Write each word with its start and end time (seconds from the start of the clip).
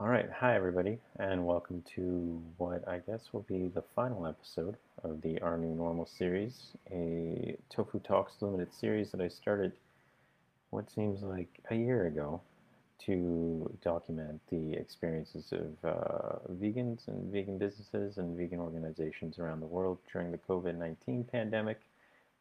All 0.00 0.06
right, 0.06 0.30
hi 0.30 0.54
everybody, 0.54 1.00
and 1.18 1.44
welcome 1.44 1.82
to 1.96 2.40
what 2.56 2.86
I 2.86 2.98
guess 2.98 3.32
will 3.32 3.44
be 3.48 3.66
the 3.66 3.82
final 3.96 4.28
episode 4.28 4.76
of 5.02 5.20
the 5.22 5.40
Our 5.40 5.58
New 5.58 5.74
Normal 5.74 6.06
series, 6.06 6.68
a 6.92 7.56
Tofu 7.68 7.98
Talks 7.98 8.34
limited 8.40 8.72
series 8.72 9.10
that 9.10 9.20
I 9.20 9.26
started 9.26 9.72
what 10.70 10.88
seems 10.88 11.24
like 11.24 11.48
a 11.72 11.74
year 11.74 12.06
ago 12.06 12.40
to 13.06 13.68
document 13.82 14.40
the 14.52 14.74
experiences 14.74 15.52
of 15.52 15.72
uh, 15.82 16.38
vegans 16.52 17.08
and 17.08 17.32
vegan 17.32 17.58
businesses 17.58 18.18
and 18.18 18.36
vegan 18.36 18.60
organizations 18.60 19.40
around 19.40 19.58
the 19.58 19.66
world 19.66 19.98
during 20.12 20.30
the 20.30 20.38
COVID 20.38 20.78
19 20.78 21.24
pandemic. 21.24 21.80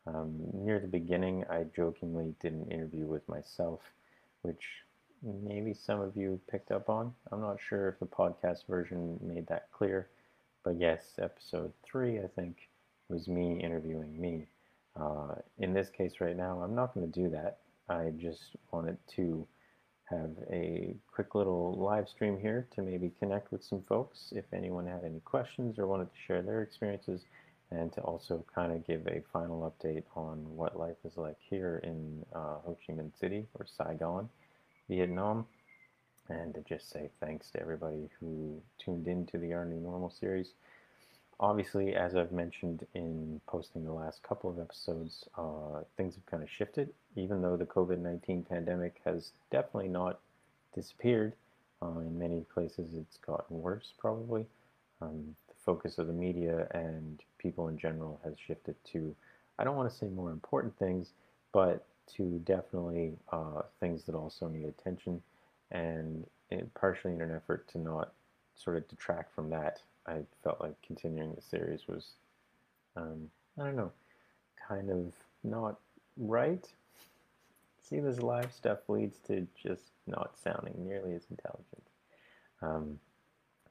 Um, 0.06 0.36
near 0.54 0.80
the 0.80 0.86
beginning, 0.86 1.44
I 1.50 1.64
jokingly 1.76 2.36
did 2.40 2.54
an 2.54 2.70
interview 2.70 3.08
with 3.08 3.28
myself, 3.28 3.80
which 4.44 4.84
maybe 5.22 5.74
some 5.74 6.02
of 6.02 6.16
you 6.16 6.40
picked 6.50 6.72
up 6.72 6.90
on. 6.90 7.14
I'm 7.32 7.42
not 7.42 7.58
sure 7.60 7.90
if 7.90 8.00
the 8.00 8.06
podcast 8.06 8.68
version 8.68 9.20
made 9.22 9.48
that 9.48 9.72
clear, 9.72 10.10
but 10.64 10.80
yes, 10.80 11.02
episode 11.20 11.72
three, 11.84 12.20
I 12.20 12.28
think, 12.36 12.58
was 13.10 13.28
me 13.28 13.62
interviewing 13.64 14.20
me. 14.20 14.48
Uh, 15.00 15.36
in 15.60 15.74
this 15.74 15.90
case, 15.90 16.14
right 16.20 16.36
now, 16.36 16.62
I'm 16.62 16.76
not 16.76 16.94
going 16.94 17.12
to 17.12 17.22
do 17.22 17.30
that. 17.30 17.60
I 17.90 18.12
just 18.18 18.56
wanted 18.72 18.98
to 19.16 19.48
have 20.06 20.32
a 20.50 20.96
quick 21.14 21.36
little 21.36 21.74
live 21.74 22.08
stream 22.08 22.38
here 22.40 22.68
to 22.76 22.82
maybe 22.82 23.12
connect 23.20 23.52
with 23.52 23.64
some 23.64 23.84
folks 23.88 24.32
if 24.36 24.46
anyone 24.54 24.88
had 24.88 25.04
any 25.04 25.20
questions 25.22 25.78
or 25.78 25.88
wanted 25.88 26.06
to 26.06 26.20
share 26.26 26.42
their 26.42 26.62
experiences 26.62 27.22
and 27.72 27.92
to 27.92 28.02
also 28.02 28.46
kind 28.54 28.72
of 28.72 28.88
give 28.88 29.06
a 29.08 29.22
final 29.34 29.74
update 29.74 30.04
on 30.16 30.38
what 30.56 30.80
life 30.80 30.96
is 31.04 31.18
like 31.18 31.38
here 31.50 31.82
in 31.84 32.26
uh, 32.34 32.60
Ho 32.66 32.78
Chi 32.86 32.94
Minh 32.94 33.12
City 33.20 33.46
or 33.56 33.66
Saigon 33.66 34.30
Vietnam, 34.90 35.46
and 36.30 36.54
to 36.54 36.62
just 36.62 36.90
say 36.90 37.10
thanks 37.20 37.50
to 37.52 37.60
everybody 37.60 38.10
who 38.20 38.62
tuned 38.78 39.08
in 39.08 39.26
to 39.28 39.38
the 39.38 39.54
Our 39.54 39.66
New 39.66 39.80
Normal 39.80 40.10
series. 40.10 40.52
Obviously, 41.40 41.96
as 41.96 42.16
I've 42.16 42.32
mentioned 42.32 42.86
in 42.96 43.40
posting 43.48 43.84
the 43.86 43.94
last 43.94 44.24
couple 44.24 44.50
of 44.50 44.60
episodes, 44.60 45.26
uh, 45.38 45.84
things 45.96 46.16
have 46.16 46.26
kind 46.26 46.42
of 46.42 46.50
shifted, 46.50 46.90
even 47.16 47.42
though 47.42 47.56
the 47.56 47.66
COVID 47.66 48.00
19 48.00 48.44
pandemic 48.50 49.02
has 49.06 49.32
definitely 49.52 49.90
not 49.90 50.20
disappeared. 50.74 51.34
Uh, 51.82 52.00
in 52.00 52.18
many 52.18 52.42
places, 52.54 52.90
it's 52.96 53.18
gotten 53.18 53.62
worse, 53.62 53.94
probably. 54.00 54.46
Um, 55.00 55.36
the 55.48 55.54
focus 55.64 56.00
of 56.00 56.08
the 56.08 56.14
media 56.14 56.68
and 56.72 57.22
people 57.38 57.68
in 57.68 57.78
general 57.78 58.20
has 58.24 58.34
shifted 58.48 58.76
to, 58.94 59.16
I 59.60 59.64
don't 59.64 59.76
want 59.76 59.92
to 59.92 59.96
say 59.96 60.08
more 60.08 60.32
important 60.32 60.76
things, 60.80 61.12
but 61.54 61.86
to 62.16 62.42
definitely 62.46 63.14
uh, 63.32 63.62
things 63.80 64.04
that 64.06 64.16
also 64.16 64.48
need 64.48 64.66
attention, 64.66 65.22
and 65.72 66.26
it, 66.50 66.74
partially 66.74 67.14
in 67.14 67.22
an 67.22 67.36
effort 67.36 67.68
to 67.70 67.78
not 67.78 68.14
sort 68.56 68.78
of 68.78 68.88
detract 68.88 69.34
from 69.34 69.50
that, 69.50 69.82
I 70.08 70.22
felt 70.44 70.62
like 70.62 70.76
continuing 70.86 71.34
the 71.36 71.42
series 71.42 71.88
was, 71.88 72.12
um, 72.96 73.30
I 73.60 73.66
don't 73.66 73.76
know, 73.76 73.92
kind 74.68 74.90
of 74.90 75.14
not 75.44 75.78
right. 76.18 76.66
See, 77.82 78.00
this 78.00 78.20
live 78.20 78.52
stuff 78.52 78.80
leads 78.88 79.18
to 79.28 79.48
just 79.62 79.92
not 80.08 80.38
sounding 80.38 80.76
nearly 80.86 81.14
as 81.14 81.26
intelligent. 81.30 81.84
Um, 82.62 83.00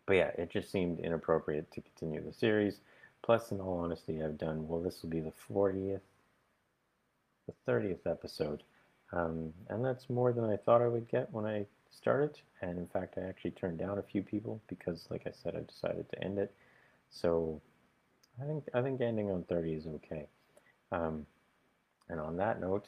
but 0.07 0.17
yeah, 0.17 0.31
it 0.39 0.51
just 0.51 0.71
seemed 0.71 1.01
inappropriate 1.01 1.71
to 1.73 1.81
continue 1.81 2.23
the 2.25 2.33
series. 2.33 2.81
Plus, 3.23 3.51
in 3.51 3.61
all 3.61 3.79
honesty, 3.79 4.23
I've 4.23 4.39
done, 4.39 4.69
well, 4.69 4.81
this 4.81 5.03
will 5.03 5.11
be 5.11 5.21
the 5.21 5.33
40th 5.51 6.01
the 7.47 7.73
30th 7.73 8.07
episode. 8.07 8.63
Um, 9.13 9.53
and 9.69 9.85
that's 9.85 10.11
more 10.11 10.33
than 10.33 10.45
I 10.45 10.57
thought 10.57 10.83
I 10.83 10.89
would 10.89 11.09
get 11.09 11.33
when 11.33 11.47
I 11.47 11.67
started. 11.91 12.39
And 12.61 12.79
in 12.79 12.87
fact, 12.87 13.19
I 13.19 13.23
actually 13.23 13.53
turned 13.53 13.79
down 13.79 13.99
a 13.99 14.03
few 14.03 14.23
people 14.23 14.61
because, 14.69 15.07
like 15.11 15.27
I 15.27 15.33
said, 15.33 15.55
I 15.57 15.63
decided 15.63 16.09
to 16.11 16.25
end 16.25 16.39
it. 16.39 16.53
So 17.11 17.61
I 18.43 18.47
think 18.47 18.65
I 18.75 18.83
think 18.83 19.01
ending 19.01 19.31
on 19.31 19.45
30 19.45 19.73
is 19.75 19.87
okay. 19.87 20.27
Um, 20.93 21.27
and 22.09 22.21
on 22.21 22.37
that 22.37 22.61
note, 22.61 22.87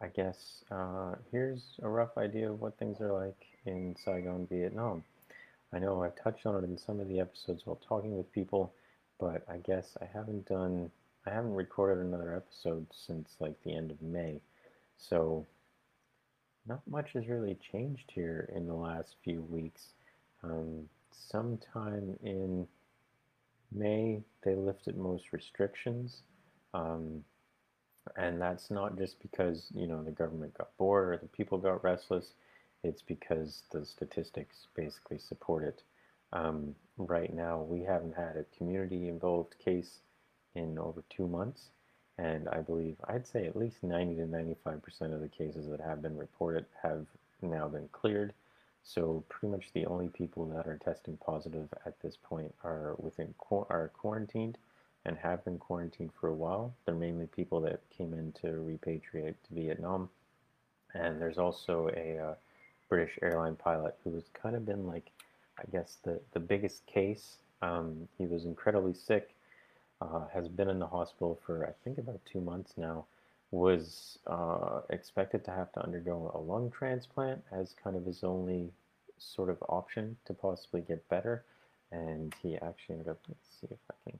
I 0.00 0.08
guess 0.08 0.64
uh, 0.70 1.14
here's 1.30 1.78
a 1.82 1.88
rough 1.88 2.16
idea 2.18 2.50
of 2.50 2.60
what 2.60 2.78
things 2.78 3.00
are 3.00 3.12
like 3.12 3.46
in 3.66 3.96
Saigon, 4.04 4.46
Vietnam. 4.50 5.04
I 5.72 5.78
know 5.78 6.02
I've 6.02 6.16
touched 6.22 6.46
on 6.46 6.62
it 6.62 6.64
in 6.64 6.78
some 6.78 7.00
of 7.00 7.08
the 7.08 7.20
episodes 7.20 7.62
while 7.64 7.80
talking 7.88 8.16
with 8.16 8.30
people, 8.32 8.72
but 9.18 9.44
I 9.48 9.58
guess 9.58 9.96
I 10.00 10.06
haven't 10.12 10.46
done 10.46 10.90
I 11.26 11.30
haven't 11.30 11.54
recorded 11.54 12.04
another 12.04 12.34
episode 12.34 12.86
since 12.92 13.36
like 13.40 13.62
the 13.62 13.74
end 13.74 13.90
of 13.90 14.02
May, 14.02 14.40
so 14.98 15.46
not 16.66 16.86
much 16.86 17.12
has 17.12 17.28
really 17.28 17.56
changed 17.72 18.10
here 18.14 18.50
in 18.54 18.66
the 18.66 18.74
last 18.74 19.16
few 19.24 19.40
weeks. 19.42 19.94
Um, 20.42 20.88
sometime 21.10 22.18
in 22.22 22.68
May, 23.72 24.20
they 24.42 24.54
lifted 24.54 24.98
most 24.98 25.32
restrictions, 25.32 26.22
um, 26.74 27.24
and 28.16 28.38
that's 28.38 28.70
not 28.70 28.98
just 28.98 29.18
because 29.22 29.68
you 29.74 29.86
know 29.86 30.02
the 30.02 30.10
government 30.10 30.58
got 30.58 30.76
bored 30.76 31.08
or 31.08 31.16
the 31.16 31.28
people 31.28 31.56
got 31.56 31.82
restless. 31.82 32.34
It's 32.82 33.02
because 33.02 33.62
the 33.72 33.86
statistics 33.86 34.66
basically 34.76 35.18
support 35.18 35.64
it. 35.64 35.82
Um, 36.34 36.74
right 36.98 37.32
now, 37.32 37.62
we 37.62 37.82
haven't 37.82 38.14
had 38.14 38.36
a 38.36 38.44
community-involved 38.58 39.54
case 39.58 40.00
in 40.54 40.78
over 40.78 41.02
two 41.10 41.26
months. 41.26 41.70
And 42.18 42.48
I 42.48 42.60
believe, 42.60 42.96
I'd 43.08 43.26
say 43.26 43.46
at 43.46 43.56
least 43.56 43.82
90 43.82 44.16
to 44.16 44.22
95% 44.22 45.14
of 45.14 45.20
the 45.20 45.28
cases 45.28 45.68
that 45.68 45.80
have 45.80 46.00
been 46.00 46.16
reported 46.16 46.64
have 46.82 47.06
now 47.42 47.66
been 47.68 47.88
cleared. 47.92 48.32
So 48.84 49.24
pretty 49.28 49.50
much 49.50 49.72
the 49.72 49.86
only 49.86 50.08
people 50.08 50.46
that 50.46 50.68
are 50.68 50.78
testing 50.78 51.16
positive 51.16 51.68
at 51.86 52.00
this 52.00 52.16
point 52.22 52.54
are 52.62 52.94
within 52.98 53.34
are 53.50 53.90
quarantined 53.94 54.58
and 55.06 55.16
have 55.16 55.44
been 55.44 55.58
quarantined 55.58 56.10
for 56.18 56.28
a 56.28 56.34
while. 56.34 56.72
They're 56.84 56.94
mainly 56.94 57.26
people 57.26 57.60
that 57.62 57.80
came 57.90 58.12
in 58.14 58.32
to 58.42 58.48
repatriate 58.48 59.34
to 59.48 59.54
Vietnam. 59.54 60.08
And 60.94 61.20
there's 61.20 61.38
also 61.38 61.90
a 61.96 62.18
uh, 62.18 62.34
British 62.88 63.18
airline 63.22 63.56
pilot 63.56 63.96
who 64.04 64.14
has 64.14 64.24
kind 64.32 64.54
of 64.54 64.64
been 64.64 64.86
like, 64.86 65.10
I 65.58 65.64
guess, 65.72 65.98
the, 66.04 66.20
the 66.32 66.40
biggest 66.40 66.86
case. 66.86 67.38
Um, 67.62 68.08
he 68.18 68.26
was 68.26 68.44
incredibly 68.44 68.94
sick 68.94 69.33
uh, 70.00 70.26
has 70.32 70.48
been 70.48 70.68
in 70.68 70.78
the 70.78 70.86
hospital 70.86 71.38
for 71.44 71.66
I 71.66 71.72
think 71.84 71.98
about 71.98 72.20
two 72.30 72.40
months 72.40 72.74
now, 72.76 73.06
was 73.50 74.18
uh, 74.26 74.80
expected 74.90 75.44
to 75.44 75.50
have 75.50 75.72
to 75.72 75.82
undergo 75.82 76.32
a 76.34 76.38
lung 76.38 76.70
transplant 76.70 77.42
as 77.52 77.74
kind 77.82 77.96
of 77.96 78.04
his 78.04 78.24
only 78.24 78.70
sort 79.18 79.48
of 79.48 79.58
option 79.68 80.16
to 80.24 80.34
possibly 80.34 80.80
get 80.80 81.08
better, 81.08 81.44
and 81.92 82.34
he 82.42 82.56
actually 82.56 82.96
ended 82.96 83.08
up. 83.08 83.18
Let's 83.28 83.48
see 83.60 83.68
if 83.70 83.78
I 83.90 84.10
can. 84.10 84.18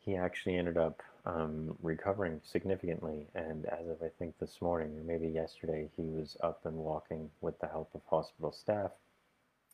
He 0.00 0.16
actually 0.16 0.56
ended 0.56 0.76
up 0.76 1.02
um, 1.24 1.76
recovering 1.82 2.40
significantly, 2.44 3.26
and 3.34 3.66
as 3.66 3.88
of 3.88 4.02
I 4.02 4.08
think 4.18 4.38
this 4.38 4.60
morning 4.60 4.96
or 4.96 5.02
maybe 5.02 5.28
yesterday, 5.28 5.88
he 5.96 6.02
was 6.02 6.36
up 6.42 6.64
and 6.64 6.76
walking 6.76 7.30
with 7.40 7.58
the 7.60 7.66
help 7.66 7.90
of 7.94 8.02
hospital 8.08 8.52
staff. 8.52 8.92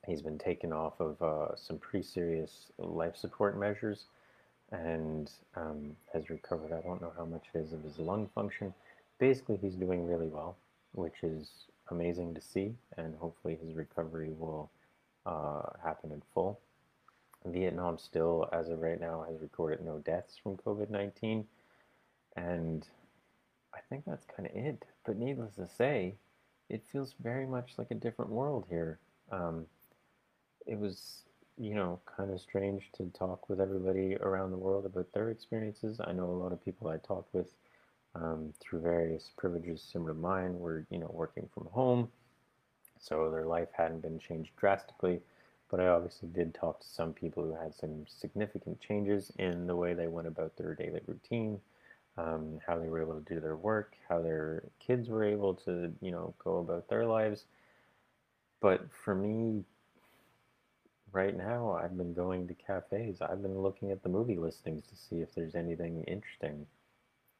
He's 0.06 0.22
been 0.22 0.38
taken 0.38 0.72
off 0.72 1.00
of 1.00 1.22
uh, 1.22 1.56
some 1.56 1.78
pretty 1.78 2.04
serious 2.04 2.72
life 2.78 3.16
support 3.16 3.58
measures 3.58 4.06
and 4.72 5.30
um, 5.54 5.94
has 6.12 6.30
recovered. 6.30 6.72
I 6.72 6.80
don't 6.80 7.00
know 7.00 7.12
how 7.16 7.26
much 7.26 7.44
it 7.54 7.58
is 7.58 7.72
of 7.72 7.82
his 7.82 7.98
lung 7.98 8.28
function. 8.34 8.74
Basically, 9.18 9.58
he's 9.60 9.74
doing 9.74 10.06
really 10.06 10.26
well, 10.26 10.56
which 10.92 11.22
is 11.22 11.50
amazing 11.90 12.34
to 12.34 12.40
see, 12.40 12.74
and 12.96 13.14
hopefully 13.16 13.58
his 13.62 13.74
recovery 13.74 14.30
will 14.38 14.70
uh, 15.26 15.62
happen 15.84 16.10
in 16.10 16.22
full. 16.34 16.58
Vietnam 17.44 17.98
still, 17.98 18.48
as 18.52 18.68
of 18.68 18.80
right 18.80 19.00
now, 19.00 19.24
has 19.28 19.40
recorded 19.40 19.84
no 19.84 19.98
deaths 19.98 20.38
from 20.42 20.56
COVID-19, 20.56 21.44
and 22.36 22.86
I 23.74 23.78
think 23.88 24.04
that's 24.06 24.24
kind 24.34 24.48
of 24.48 24.56
it. 24.56 24.84
But 25.04 25.18
needless 25.18 25.56
to 25.56 25.68
say, 25.76 26.14
it 26.70 26.82
feels 26.90 27.14
very 27.22 27.46
much 27.46 27.72
like 27.76 27.90
a 27.90 27.96
different 27.96 28.30
world 28.30 28.64
here. 28.70 28.98
Um, 29.30 29.66
it 30.66 30.78
was 30.78 31.22
you 31.58 31.74
know, 31.74 32.00
kind 32.16 32.30
of 32.30 32.40
strange 32.40 32.90
to 32.96 33.04
talk 33.16 33.48
with 33.48 33.60
everybody 33.60 34.16
around 34.16 34.50
the 34.50 34.56
world 34.56 34.86
about 34.86 35.12
their 35.12 35.30
experiences. 35.30 36.00
I 36.02 36.12
know 36.12 36.24
a 36.24 36.32
lot 36.42 36.52
of 36.52 36.64
people 36.64 36.88
I 36.88 36.96
talked 36.96 37.34
with 37.34 37.54
um, 38.14 38.52
through 38.60 38.80
various 38.80 39.30
privileges 39.36 39.82
similar 39.82 40.12
to 40.12 40.18
mine 40.18 40.58
were, 40.58 40.86
you 40.90 40.98
know, 40.98 41.10
working 41.12 41.48
from 41.54 41.66
home, 41.66 42.08
so 42.98 43.30
their 43.30 43.46
life 43.46 43.68
hadn't 43.76 44.02
been 44.02 44.18
changed 44.18 44.50
drastically. 44.56 45.20
But 45.70 45.80
I 45.80 45.88
obviously 45.88 46.28
did 46.28 46.54
talk 46.54 46.80
to 46.80 46.86
some 46.86 47.14
people 47.14 47.44
who 47.44 47.54
had 47.54 47.74
some 47.74 48.04
significant 48.06 48.80
changes 48.80 49.32
in 49.38 49.66
the 49.66 49.76
way 49.76 49.94
they 49.94 50.06
went 50.06 50.28
about 50.28 50.56
their 50.56 50.74
daily 50.74 51.00
routine, 51.06 51.60
um, 52.18 52.60
how 52.66 52.78
they 52.78 52.88
were 52.88 53.00
able 53.00 53.14
to 53.14 53.34
do 53.34 53.40
their 53.40 53.56
work, 53.56 53.94
how 54.08 54.20
their 54.20 54.64
kids 54.78 55.08
were 55.08 55.24
able 55.24 55.54
to, 55.54 55.92
you 56.02 56.10
know, 56.10 56.34
go 56.44 56.58
about 56.58 56.88
their 56.88 57.06
lives. 57.06 57.46
But 58.60 58.92
for 58.92 59.14
me, 59.14 59.64
right 61.12 61.36
now 61.36 61.72
I've 61.72 61.96
been 61.96 62.14
going 62.14 62.48
to 62.48 62.54
cafes. 62.54 63.20
I've 63.20 63.42
been 63.42 63.60
looking 63.60 63.90
at 63.90 64.02
the 64.02 64.08
movie 64.08 64.36
listings 64.36 64.84
to 64.88 64.96
see 64.96 65.16
if 65.20 65.34
there's 65.34 65.54
anything 65.54 66.04
interesting. 66.04 66.66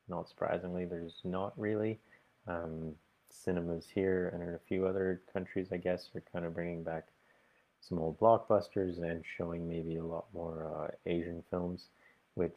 Not 0.08 0.28
surprisingly, 0.28 0.84
there's 0.84 1.20
not 1.24 1.58
really. 1.58 1.98
Um, 2.46 2.94
cinemas 3.30 3.86
here 3.92 4.30
and 4.34 4.42
in 4.42 4.54
a 4.54 4.58
few 4.68 4.86
other 4.86 5.22
countries, 5.32 5.68
I 5.72 5.78
guess, 5.78 6.10
are 6.14 6.22
kind 6.32 6.44
of 6.44 6.54
bringing 6.54 6.82
back 6.82 7.08
some 7.80 7.98
old 7.98 8.20
blockbusters 8.20 9.02
and 9.02 9.24
showing 9.36 9.68
maybe 9.68 9.96
a 9.96 10.04
lot 10.04 10.26
more 10.32 10.66
uh, 10.66 10.94
Asian 11.10 11.42
films, 11.50 11.86
which 12.34 12.56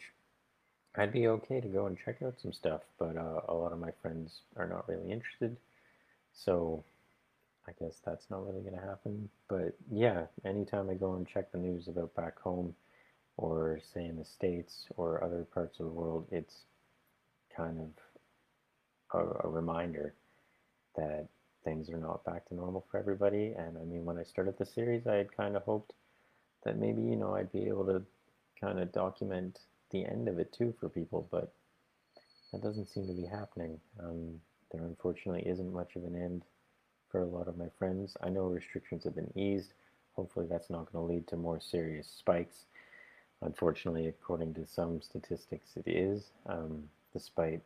I'd 0.98 1.14
be 1.14 1.28
okay 1.28 1.62
to 1.62 1.68
go 1.68 1.88
and 1.88 1.98
check 1.98 2.22
out 2.22 2.36
some 2.42 2.54
stuff, 2.54 2.82
but 3.00 3.18
uh, 3.18 3.42
a 3.48 3.54
lot 3.54 3.74
of 3.74 3.80
my 3.80 3.92
friends 4.02 4.42
are 4.56 4.68
not 4.68 4.88
really 4.88 5.12
interested. 5.12 5.58
So 6.34 6.84
I 7.68 7.72
guess 7.80 8.02
that's 8.06 8.30
not 8.30 8.46
really 8.46 8.62
going 8.62 8.76
to 8.76 8.88
happen. 8.88 9.30
But 9.48 9.76
yeah, 9.92 10.26
anytime 10.46 10.90
I 10.90 10.94
go 10.96 11.16
and 11.16 11.28
check 11.28 11.52
the 11.52 11.58
news 11.58 11.88
about 11.88 12.16
back 12.16 12.40
home 12.40 12.76
or 13.38 13.80
say 13.94 14.06
in 14.06 14.18
the 14.18 14.26
States 14.26 14.88
or 14.98 15.24
other 15.24 15.46
parts 15.54 15.80
of 15.80 15.86
the 15.86 15.92
world, 15.92 16.28
it's 16.32 16.64
kind 17.56 17.80
of 17.80 19.20
a, 19.20 19.48
a 19.48 19.50
reminder 19.50 20.14
that 20.96 21.28
things 21.64 21.90
are 21.90 21.98
not 21.98 22.24
back 22.24 22.48
to 22.48 22.56
normal 22.56 22.86
for 22.90 23.00
everybody. 23.00 23.54
And 23.58 23.78
I 23.78 23.84
mean, 23.84 24.06
when 24.06 24.18
I 24.18 24.24
started 24.24 24.58
the 24.58 24.66
series, 24.66 25.08
I 25.08 25.16
had 25.16 25.36
kind 25.36 25.56
of 25.56 25.64
hoped 25.64 25.94
that 26.64 26.78
maybe, 26.78 27.02
you 27.02 27.16
know, 27.16 27.36
I'd 27.36 27.52
be 27.52 27.68
able 27.68 27.86
to 27.86 28.02
kind 28.60 28.80
of 28.80 28.92
document 28.92 29.60
the 29.92 30.06
end 30.06 30.28
of 30.28 30.40
it 30.40 30.54
too 30.54 30.74
for 30.80 30.90
people, 30.90 31.28
but 31.32 31.54
that 32.52 32.62
doesn't 32.62 32.88
seem 32.90 33.08
to 33.08 33.14
be 33.14 33.26
happening. 33.26 33.80
Um, 34.00 34.40
there 34.72 34.84
unfortunately 34.84 35.44
isn't 35.48 35.74
much 35.74 35.96
of 35.96 36.04
an 36.06 36.16
end 36.16 36.44
for 37.16 37.22
a 37.22 37.26
lot 37.26 37.48
of 37.48 37.58
my 37.58 37.70
friends. 37.80 38.18
I 38.22 38.28
know 38.28 38.44
restrictions 38.44 39.06
have 39.06 39.16
been 39.16 39.32
eased. 39.38 39.72
Hopefully, 40.18 40.48
that's 40.50 40.70
not 40.70 40.92
going 40.92 41.08
to 41.08 41.14
lead 41.14 41.28
to 41.28 41.38
more 41.38 41.62
serious 41.62 42.10
spikes. 42.10 42.66
Unfortunately, 43.42 44.08
according 44.08 44.54
to 44.56 44.66
some 44.66 45.02
statistics, 45.02 45.78
it 45.78 45.90
is, 45.90 46.32
um, 46.46 46.84
despite 47.14 47.62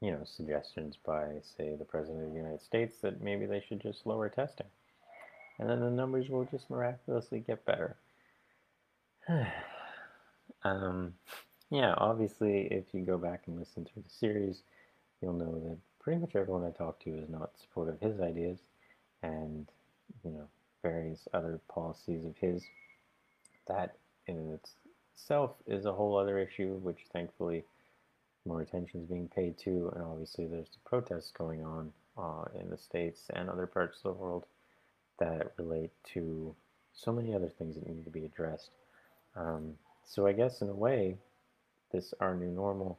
you 0.00 0.12
know 0.12 0.20
suggestions 0.24 0.96
by, 1.04 1.40
say, 1.56 1.74
the 1.74 1.84
President 1.84 2.22
of 2.22 2.30
the 2.30 2.36
United 2.36 2.62
States 2.62 2.98
that 3.02 3.20
maybe 3.20 3.46
they 3.46 3.64
should 3.66 3.80
just 3.80 4.06
lower 4.06 4.28
testing, 4.28 4.68
and 5.58 5.68
then 5.68 5.80
the 5.80 5.90
numbers 5.90 6.28
will 6.28 6.44
just 6.44 6.70
miraculously 6.70 7.40
get 7.40 7.64
better. 7.64 7.96
Um, 10.64 11.14
yeah, 11.70 11.94
obviously, 11.96 12.68
if 12.70 12.84
you 12.92 13.00
go 13.00 13.18
back 13.18 13.48
and 13.48 13.58
listen 13.58 13.84
through 13.84 14.02
the 14.02 14.14
series, 14.14 14.62
you'll 15.20 15.32
know 15.32 15.60
that 15.66 15.78
pretty 16.02 16.20
much 16.20 16.34
everyone 16.34 16.64
I 16.64 16.70
talk 16.70 17.00
to 17.04 17.10
is 17.10 17.28
not 17.28 17.52
supportive 17.58 17.94
of 17.94 18.00
his 18.00 18.20
ideas, 18.20 18.58
and 19.22 19.68
you 20.24 20.30
know 20.32 20.48
various 20.82 21.28
other 21.32 21.60
policies 21.68 22.24
of 22.24 22.36
his. 22.36 22.64
That 23.68 23.96
in 24.26 24.58
itself 25.14 25.52
is 25.66 25.84
a 25.84 25.92
whole 25.92 26.16
other 26.16 26.38
issue, 26.38 26.74
which 26.82 27.06
thankfully 27.12 27.64
more 28.44 28.60
attention 28.60 29.00
is 29.00 29.06
being 29.06 29.28
paid 29.28 29.56
to, 29.58 29.92
and 29.94 30.02
obviously 30.02 30.46
there's 30.46 30.70
the 30.70 30.88
protests 30.88 31.30
going 31.30 31.64
on 31.64 31.92
uh, 32.18 32.44
in 32.60 32.70
the 32.70 32.76
states 32.76 33.30
and 33.34 33.48
other 33.48 33.66
parts 33.66 33.98
of 33.98 34.02
the 34.02 34.20
world 34.20 34.46
that 35.20 35.52
relate 35.56 35.92
to 36.12 36.54
so 36.92 37.12
many 37.12 37.32
other 37.32 37.48
things 37.48 37.76
that 37.76 37.86
need 37.86 38.04
to 38.04 38.10
be 38.10 38.24
addressed. 38.24 38.70
Um, 39.36 39.74
so 40.04 40.26
I 40.26 40.32
guess 40.32 40.60
in 40.60 40.68
a 40.68 40.74
way, 40.74 41.16
this 41.92 42.12
our 42.18 42.34
new 42.34 42.50
normal 42.50 42.98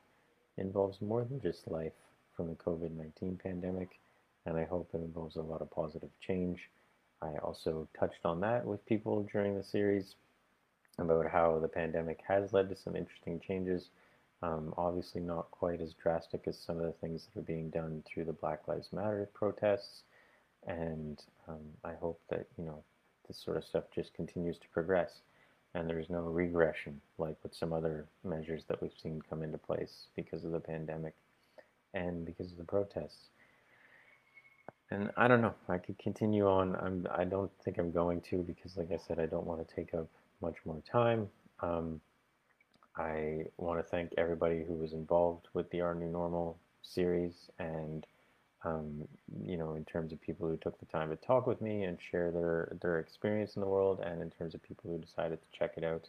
involves 0.57 1.01
more 1.01 1.25
than 1.25 1.41
just 1.41 1.67
life 1.67 1.91
from 2.35 2.47
the 2.47 2.55
COVID-19 2.55 3.39
pandemic, 3.41 3.99
and 4.45 4.57
I 4.57 4.65
hope 4.65 4.89
it 4.93 4.97
involves 4.97 5.35
a 5.35 5.41
lot 5.41 5.61
of 5.61 5.71
positive 5.71 6.09
change. 6.19 6.69
I 7.21 7.37
also 7.37 7.87
touched 7.97 8.25
on 8.25 8.39
that 8.41 8.65
with 8.65 8.85
people 8.85 9.27
during 9.31 9.55
the 9.55 9.63
series 9.63 10.15
about 10.99 11.29
how 11.29 11.59
the 11.59 11.67
pandemic 11.67 12.19
has 12.27 12.53
led 12.53 12.69
to 12.69 12.75
some 12.75 12.95
interesting 12.95 13.39
changes. 13.39 13.89
Um, 14.41 14.73
obviously, 14.77 15.21
not 15.21 15.49
quite 15.51 15.81
as 15.81 15.93
drastic 15.93 16.43
as 16.47 16.57
some 16.57 16.77
of 16.77 16.83
the 16.83 16.99
things 16.99 17.27
that 17.33 17.39
are 17.39 17.43
being 17.43 17.69
done 17.69 18.03
through 18.05 18.25
the 18.25 18.33
Black 18.33 18.67
Lives 18.67 18.89
Matter 18.91 19.29
protests, 19.33 20.03
and 20.67 21.21
um, 21.47 21.63
I 21.83 21.93
hope 21.93 22.19
that 22.29 22.45
you 22.57 22.65
know 22.65 22.83
this 23.27 23.37
sort 23.37 23.57
of 23.57 23.63
stuff 23.63 23.85
just 23.95 24.13
continues 24.13 24.57
to 24.57 24.67
progress 24.73 25.21
and 25.75 25.89
there's 25.89 26.09
no 26.09 26.21
regression 26.21 26.99
like 27.17 27.35
with 27.43 27.53
some 27.53 27.73
other 27.73 28.05
measures 28.23 28.63
that 28.67 28.81
we've 28.81 28.91
seen 29.01 29.21
come 29.29 29.43
into 29.43 29.57
place 29.57 30.07
because 30.15 30.43
of 30.43 30.51
the 30.51 30.59
pandemic 30.59 31.13
and 31.93 32.25
because 32.25 32.51
of 32.51 32.57
the 32.57 32.63
protests. 32.63 33.29
And 34.91 35.09
I 35.17 35.27
don't 35.27 35.41
know, 35.41 35.55
I 35.69 35.77
could 35.77 35.97
continue 35.97 36.47
on. 36.47 36.75
I'm, 36.75 37.07
I 37.11 37.23
don't 37.23 37.51
think 37.63 37.77
I'm 37.77 37.91
going 37.91 38.21
to 38.29 38.43
because, 38.43 38.77
like 38.77 38.91
I 38.91 38.97
said, 38.97 39.19
I 39.19 39.25
don't 39.25 39.47
want 39.47 39.67
to 39.67 39.75
take 39.75 39.93
up 39.93 40.07
much 40.41 40.57
more 40.65 40.81
time. 40.89 41.27
Um, 41.61 41.99
I 42.95 43.45
want 43.57 43.79
to 43.79 43.83
thank 43.83 44.13
everybody 44.17 44.63
who 44.63 44.75
was 44.75 44.93
involved 44.93 45.47
with 45.53 45.69
the 45.71 45.81
Our 45.81 45.95
New 45.95 46.09
Normal 46.09 46.59
series 46.83 47.49
and 47.57 48.05
um, 48.65 49.07
you 49.43 49.57
know, 49.57 49.73
in 49.73 49.83
terms 49.85 50.13
of 50.13 50.21
people 50.21 50.47
who 50.47 50.57
took 50.57 50.79
the 50.79 50.85
time 50.85 51.09
to 51.09 51.15
talk 51.17 51.47
with 51.47 51.61
me 51.61 51.83
and 51.83 51.97
share 51.99 52.31
their, 52.31 52.77
their 52.81 52.99
experience 52.99 53.55
in 53.55 53.61
the 53.61 53.67
world, 53.67 53.99
and 54.05 54.21
in 54.21 54.29
terms 54.29 54.53
of 54.53 54.63
people 54.63 54.89
who 54.89 54.97
decided 54.97 55.39
to 55.41 55.57
check 55.57 55.73
it 55.77 55.83
out. 55.83 56.07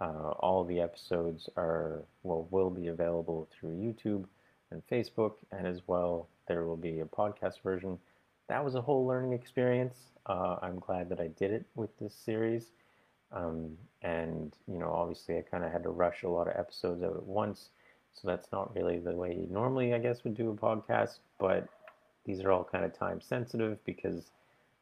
Uh, 0.00 0.30
all 0.38 0.62
the 0.64 0.80
episodes 0.80 1.48
are, 1.56 2.04
well, 2.22 2.46
will 2.52 2.70
be 2.70 2.86
available 2.86 3.48
through 3.50 3.70
YouTube 3.70 4.26
and 4.70 4.82
Facebook, 4.90 5.34
and 5.52 5.66
as 5.66 5.82
well, 5.86 6.28
there 6.46 6.64
will 6.64 6.76
be 6.76 7.00
a 7.00 7.04
podcast 7.04 7.62
version. 7.62 7.98
That 8.48 8.64
was 8.64 8.74
a 8.74 8.80
whole 8.80 9.06
learning 9.06 9.32
experience. 9.32 9.96
Uh, 10.26 10.56
I'm 10.62 10.78
glad 10.78 11.08
that 11.10 11.20
I 11.20 11.28
did 11.28 11.50
it 11.50 11.66
with 11.74 11.90
this 11.98 12.14
series. 12.14 12.72
Um, 13.32 13.76
and, 14.02 14.54
you 14.66 14.78
know, 14.78 14.90
obviously, 14.90 15.36
I 15.36 15.42
kind 15.42 15.64
of 15.64 15.72
had 15.72 15.82
to 15.82 15.90
rush 15.90 16.22
a 16.22 16.28
lot 16.28 16.48
of 16.48 16.56
episodes 16.56 17.02
out 17.02 17.16
at 17.16 17.26
once. 17.26 17.70
So 18.14 18.26
that's 18.26 18.48
not 18.52 18.74
really 18.74 18.98
the 18.98 19.12
way 19.12 19.46
normally, 19.50 19.94
I 19.94 19.98
guess, 19.98 20.24
would 20.24 20.36
do 20.36 20.50
a 20.50 20.54
podcast. 20.54 21.18
But 21.38 21.68
these 22.24 22.40
are 22.40 22.50
all 22.50 22.64
kind 22.64 22.84
of 22.84 22.92
time 22.98 23.20
sensitive 23.20 23.78
because 23.84 24.30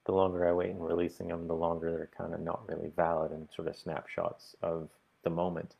the 0.06 0.12
longer 0.12 0.48
I 0.48 0.52
wait 0.52 0.70
in 0.70 0.78
releasing 0.78 1.28
them, 1.28 1.46
the 1.46 1.54
longer 1.54 1.90
they're 1.90 2.10
kind 2.16 2.32
of 2.32 2.40
not 2.40 2.68
really 2.68 2.90
valid 2.96 3.32
and 3.32 3.48
sort 3.54 3.68
of 3.68 3.76
snapshots 3.76 4.54
of 4.62 4.88
the 5.24 5.30
moment. 5.30 5.74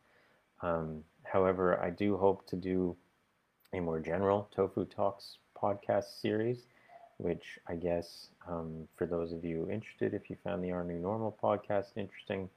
Um, 0.61 1.03
however, 1.23 1.79
I 1.81 1.89
do 1.89 2.17
hope 2.17 2.45
to 2.47 2.55
do 2.55 2.95
a 3.73 3.79
more 3.79 3.99
general 3.99 4.49
Tofu 4.55 4.85
Talks 4.85 5.37
podcast 5.55 6.21
series, 6.21 6.65
which 7.17 7.59
I 7.67 7.75
guess 7.75 8.29
um, 8.47 8.87
for 8.95 9.05
those 9.05 9.33
of 9.33 9.43
you 9.43 9.69
interested, 9.69 10.13
if 10.13 10.29
you 10.29 10.37
found 10.43 10.63
the 10.63 10.71
Our 10.71 10.83
New 10.83 10.99
Normal 10.99 11.37
podcast 11.41 11.87
interesting, 11.95 12.49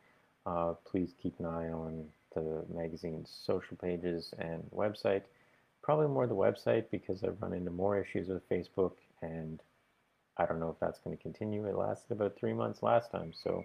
uh, 0.46 0.74
please 0.84 1.14
keep 1.20 1.38
an 1.40 1.46
eye 1.46 1.70
on 1.70 2.04
the 2.34 2.64
magazine's 2.72 3.30
social 3.44 3.76
pages 3.76 4.32
and 4.38 4.62
website. 4.74 5.22
Probably 5.82 6.08
more 6.08 6.26
the 6.26 6.34
website 6.34 6.84
because 6.90 7.24
I've 7.24 7.40
run 7.40 7.54
into 7.54 7.70
more 7.70 7.98
issues 7.98 8.28
with 8.28 8.48
Facebook 8.48 8.92
and 9.22 9.60
I 10.36 10.46
don't 10.46 10.60
know 10.60 10.70
if 10.70 10.78
that's 10.80 11.00
going 11.00 11.16
to 11.16 11.22
continue. 11.22 11.66
It 11.66 11.76
lasted 11.76 12.12
about 12.12 12.36
three 12.36 12.52
months 12.52 12.82
last 12.82 13.10
time, 13.10 13.32
so 13.32 13.64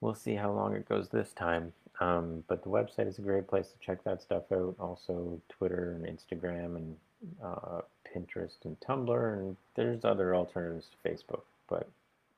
we'll 0.00 0.14
see 0.14 0.34
how 0.34 0.52
long 0.52 0.74
it 0.74 0.88
goes 0.88 1.08
this 1.08 1.32
time. 1.32 1.72
Um, 2.00 2.42
but 2.48 2.62
the 2.62 2.70
website 2.70 3.06
is 3.06 3.18
a 3.18 3.22
great 3.22 3.46
place 3.46 3.68
to 3.68 3.86
check 3.86 4.02
that 4.04 4.22
stuff 4.22 4.44
out. 4.52 4.74
Also, 4.80 5.40
Twitter 5.50 6.00
and 6.02 6.18
Instagram 6.18 6.76
and 6.76 6.96
uh, 7.42 7.80
Pinterest 8.08 8.56
and 8.64 8.78
Tumblr, 8.80 9.38
and 9.38 9.56
there's 9.76 10.04
other 10.04 10.34
alternatives 10.34 10.86
to 10.90 11.08
Facebook, 11.08 11.42
but 11.68 11.88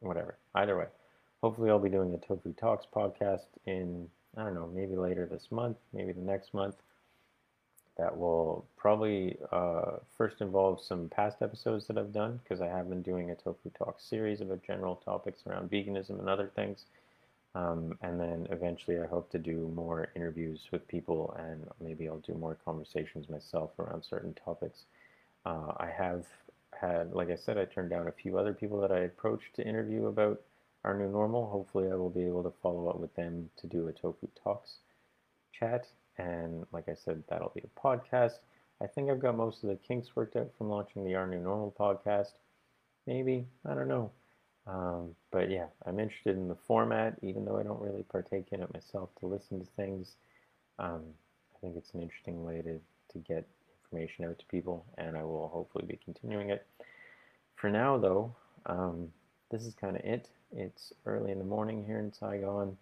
whatever. 0.01 0.37
Either 0.57 0.77
way, 0.77 0.87
hopefully, 1.43 1.71
I'll 1.71 1.79
be 1.79 1.89
doing 1.89 2.13
a 2.13 2.19
Tofu 2.19 2.53
Talks 2.55 2.87
podcast 2.93 3.47
in, 3.67 4.09
I 4.37 4.43
don't 4.43 4.55
know, 4.55 4.69
maybe 4.75 4.97
later 4.97 5.27
this 5.27 5.47
month, 5.53 5.77
maybe 5.93 6.13
the 6.13 6.21
next 6.21 6.53
month 6.53 6.75
that 7.99 8.17
will 8.17 8.65
probably 8.77 9.37
uh, 9.53 9.93
first 10.17 10.41
involve 10.41 10.83
some 10.83 11.09
past 11.11 11.43
episodes 11.43 11.87
that 11.87 11.99
I've 11.99 12.13
done 12.13 12.41
because 12.43 12.63
I 12.63 12.67
have 12.67 12.89
been 12.89 13.03
doing 13.03 13.31
a 13.31 13.35
Tofu 13.35 13.71
Talk 13.77 14.01
series 14.01 14.41
about 14.41 14.63
general 14.67 14.97
topics 14.97 15.43
around 15.47 15.71
veganism 15.71 16.19
and 16.19 16.29
other 16.29 16.51
things. 16.57 16.87
Um, 17.55 17.99
and 18.01 18.19
then 18.19 18.47
eventually 18.51 18.99
I 18.99 19.07
hope 19.07 19.31
to 19.31 19.39
do 19.39 19.71
more 19.75 20.09
interviews 20.17 20.69
with 20.73 20.89
people 20.89 21.37
and 21.39 21.69
maybe 21.81 22.09
I'll 22.09 22.19
do 22.19 22.35
more 22.35 22.57
conversations 22.65 23.29
myself 23.29 23.79
around 23.79 24.03
certain 24.05 24.35
topics. 24.35 24.87
Uh, 25.45 25.73
I 25.77 25.91
have 25.95 26.25
had, 26.73 27.13
like 27.13 27.31
I 27.31 27.37
said, 27.37 27.59
I 27.59 27.67
turned 27.67 27.91
down 27.91 28.09
a 28.09 28.13
few 28.13 28.39
other 28.39 28.55
people 28.55 28.81
that 28.81 28.91
I 28.91 29.01
approached 29.01 29.55
to 29.57 29.67
interview 29.67 30.07
about 30.07 30.41
our 30.85 30.97
new 30.97 31.11
normal. 31.11 31.51
Hopefully 31.51 31.91
I 31.91 31.95
will 31.95 32.11
be 32.11 32.27
able 32.27 32.43
to 32.43 32.53
follow 32.63 32.89
up 32.89 32.99
with 32.99 33.15
them 33.15 33.51
to 33.59 33.67
do 33.67 33.89
a 33.89 33.93
Tofu 33.93 34.29
Talks 34.43 34.79
chat 35.53 35.87
and 36.19 36.67
like 36.73 36.89
I 36.89 36.95
said, 36.95 37.23
that'll 37.29 37.53
be 37.55 37.63
a 37.63 37.81
podcast. 37.81 38.39
I 38.83 38.87
think 38.87 39.11
I've 39.11 39.21
got 39.21 39.37
most 39.37 39.63
of 39.63 39.69
the 39.69 39.77
kinks 39.77 40.17
worked 40.17 40.37
out 40.37 40.51
from 40.57 40.69
launching 40.69 41.05
the 41.05 41.15
Our 41.15 41.27
New 41.27 41.41
Normal 41.41 41.75
podcast. 41.79 42.33
Maybe, 43.07 43.47
I 43.65 43.75
don't 43.75 43.89
know. 43.89 44.11
Um, 44.67 45.15
but 45.31 45.51
yeah, 45.51 45.67
I'm 45.87 45.99
interested 45.99 46.37
in 46.37 46.49
the 46.49 46.57
format, 46.67 47.17
even 47.23 47.45
though 47.45 47.59
I 47.59 47.63
don't 47.63 47.81
really 47.81 48.05
partake 48.05 48.47
in 48.53 48.63
it 48.63 48.73
myself 48.73 49.11
to 49.21 49.27
listen 49.27 49.59
to 49.61 49.67
things. 49.77 50.15
Um, 50.79 51.03
I 51.55 51.59
think 51.61 51.77
it's 51.77 51.95
an 51.95 52.03
interesting 52.03 52.45
way 52.45 52.63
to, 52.63 52.79
to 53.13 53.19
get 53.19 53.47
information 53.85 54.25
out 54.25 54.39
to 54.39 54.47
people, 54.47 54.85
and 54.99 55.17
I 55.17 55.25
will 55.25 55.49
hopefully 55.49 55.85
be 55.87 55.99
continuing 56.05 56.51
it. 56.51 56.67
For 57.57 57.71
now, 57.71 57.99
though, 57.99 58.35
um, 58.67 59.09
this 59.51 59.65
is 59.67 59.75
kind 59.75 59.97
of 59.97 60.05
it. 60.05 60.29
It's 60.53 60.93
early 61.07 61.33
in 61.33 61.39
the 61.39 61.45
morning 61.45 61.85
here 61.85 61.99
in 61.99 62.13
Saigon. 62.13 62.77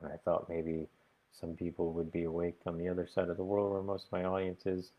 and 0.00 0.12
I 0.12 0.16
thought 0.24 0.48
maybe 0.48 0.88
some 1.32 1.54
people 1.54 1.92
would 1.92 2.12
be 2.12 2.24
awake 2.24 2.58
on 2.66 2.78
the 2.78 2.88
other 2.88 3.06
side 3.06 3.28
of 3.28 3.36
the 3.36 3.44
world 3.44 3.72
where 3.72 3.82
most 3.82 4.06
of 4.06 4.12
my 4.12 4.24
audience 4.24 4.66
is. 4.66 4.90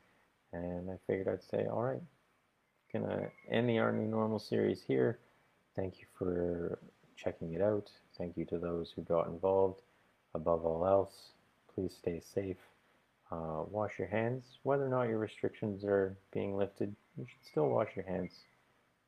And 0.53 0.89
I 0.89 0.97
figured 1.07 1.27
I'd 1.27 1.43
say, 1.43 1.67
all 1.67 1.83
right, 1.83 2.01
gonna 2.91 3.29
end 3.49 3.69
the 3.69 3.73
New 3.73 4.07
Normal 4.07 4.39
series 4.39 4.81
here. 4.85 5.19
Thank 5.75 5.99
you 5.99 6.05
for 6.17 6.79
checking 7.15 7.53
it 7.53 7.61
out. 7.61 7.89
Thank 8.17 8.37
you 8.37 8.45
to 8.45 8.57
those 8.57 8.91
who 8.95 9.03
got 9.03 9.27
involved. 9.27 9.81
Above 10.33 10.65
all 10.65 10.85
else, 10.85 11.31
please 11.73 11.93
stay 11.97 12.21
safe. 12.33 12.57
Uh, 13.31 13.63
wash 13.69 13.91
your 13.97 14.07
hands. 14.07 14.43
Whether 14.63 14.85
or 14.85 14.89
not 14.89 15.07
your 15.07 15.17
restrictions 15.17 15.83
are 15.85 16.17
being 16.33 16.57
lifted, 16.57 16.93
you 17.17 17.25
should 17.25 17.45
still 17.49 17.69
wash 17.69 17.89
your 17.95 18.05
hands 18.05 18.31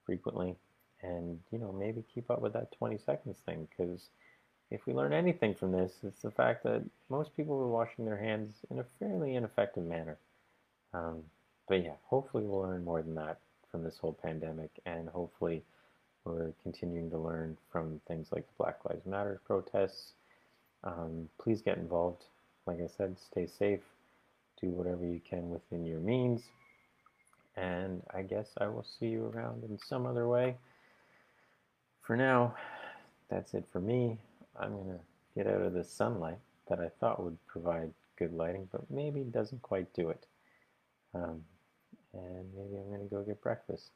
frequently. 0.05 0.55
And, 1.01 1.39
you 1.51 1.59
know, 1.59 1.73
maybe 1.73 2.03
keep 2.13 2.31
up 2.31 2.41
with 2.41 2.53
that 2.53 2.71
20 2.77 2.97
seconds 3.05 3.37
thing 3.45 3.67
because 3.69 4.07
if 4.71 4.85
we 4.85 4.93
learn 4.93 5.11
anything 5.11 5.53
from 5.53 5.73
this, 5.73 5.91
it's 6.03 6.21
the 6.21 6.31
fact 6.31 6.63
that 6.63 6.81
most 7.09 7.35
people 7.35 7.57
were 7.57 7.67
washing 7.67 8.05
their 8.05 8.17
hands 8.17 8.55
in 8.71 8.79
a 8.79 8.85
fairly 8.99 9.35
ineffective 9.35 9.83
manner. 9.83 10.17
Um, 10.93 11.23
but 11.67 11.83
yeah, 11.83 11.95
hopefully 12.05 12.45
we'll 12.45 12.61
learn 12.61 12.85
more 12.85 13.01
than 13.01 13.15
that 13.15 13.39
from 13.69 13.83
this 13.83 13.97
whole 13.97 14.13
pandemic, 14.13 14.69
and 14.85 15.09
hopefully 15.09 15.63
we're 16.25 16.53
continuing 16.61 17.09
to 17.11 17.17
learn 17.17 17.57
from 17.71 17.99
things 18.07 18.29
like 18.31 18.47
the 18.47 18.53
Black 18.57 18.79
Lives 18.87 19.05
Matter 19.05 19.41
protests. 19.45 20.13
Um, 20.83 21.29
please 21.41 21.61
get 21.61 21.77
involved. 21.77 22.23
Like 22.65 22.79
I 22.79 22.87
said, 22.87 23.17
stay 23.19 23.45
safe. 23.45 23.81
Do 24.61 24.69
whatever 24.69 25.05
you 25.05 25.19
can 25.29 25.49
within 25.49 25.85
your 25.85 25.99
means. 25.99 26.43
And 27.57 28.01
I 28.13 28.21
guess 28.21 28.49
I 28.57 28.67
will 28.67 28.85
see 28.99 29.07
you 29.07 29.25
around 29.25 29.63
in 29.63 29.77
some 29.77 30.05
other 30.05 30.27
way. 30.27 30.55
For 32.01 32.15
now, 32.15 32.55
that's 33.29 33.53
it 33.53 33.65
for 33.71 33.79
me. 33.79 34.17
I'm 34.59 34.73
going 34.73 34.97
to 34.97 34.99
get 35.35 35.47
out 35.47 35.61
of 35.61 35.73
the 35.73 35.83
sunlight 35.83 36.39
that 36.69 36.79
I 36.79 36.89
thought 36.99 37.21
would 37.21 37.37
provide 37.47 37.91
good 38.17 38.33
lighting, 38.33 38.69
but 38.71 38.89
maybe 38.89 39.21
doesn't 39.21 39.61
quite 39.61 39.93
do 39.93 40.09
it. 40.09 40.25
Um, 41.13 41.43
and 42.13 42.45
maybe 42.55 42.77
I'm 42.77 42.87
going 42.87 43.07
to 43.07 43.13
go 43.13 43.23
get 43.23 43.41
breakfast 43.41 43.89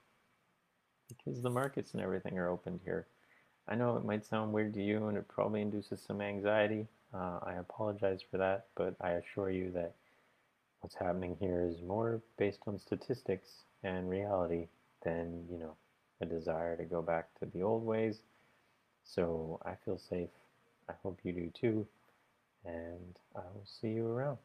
because 1.08 1.42
the 1.42 1.50
markets 1.50 1.94
and 1.94 2.02
everything 2.02 2.38
are 2.38 2.50
opened 2.50 2.80
here. 2.84 3.08
I 3.68 3.76
know 3.76 3.98
it 3.98 4.06
might 4.06 4.26
sound 4.26 4.54
weird 4.54 4.74
to 4.76 4.84
you 4.84 5.08
and 5.08 5.18
it 5.18 5.28
probably 5.28 5.62
induces 5.62 6.02
some 6.02 6.22
anxiety. 6.22 6.88
Uh, 7.14 7.40
I 7.44 7.54
apologize 7.56 8.22
for 8.30 8.38
that, 8.38 8.68
but 8.76 8.96
I 9.02 9.12
assure 9.12 9.50
you 9.50 9.72
that 9.72 9.94
what's 10.82 10.96
happening 10.96 11.36
here 11.40 11.68
is 11.70 11.82
more 11.82 12.22
based 12.38 12.60
on 12.68 12.80
statistics 12.80 13.50
and 13.84 14.10
reality 14.10 14.68
than, 15.04 15.46
you 15.52 15.58
know, 15.58 15.76
a 16.22 16.26
desire 16.26 16.76
to 16.78 16.84
go 16.84 17.02
back 17.02 17.28
to 17.40 17.46
the 17.46 17.64
old 17.64 17.86
ways. 17.86 18.20
So 19.04 19.60
I 19.66 19.74
feel 19.86 19.98
safe. 19.98 20.30
I 20.90 20.94
hope 21.04 21.20
you 21.24 21.34
do 21.34 21.52
too. 21.60 21.88
And 22.66 23.18
I 23.36 23.42
will 23.54 23.66
see 23.66 23.90
you 23.90 24.08
around. 24.08 24.38